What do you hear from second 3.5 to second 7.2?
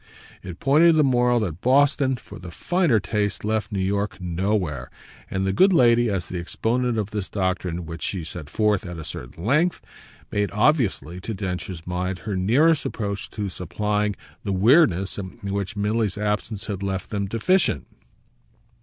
New York nowhere; and the good lady, as the exponent of